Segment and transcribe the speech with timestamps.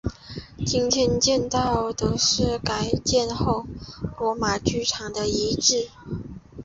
[0.65, 5.91] 今天见到的是改建后的罗马剧场的遗迹。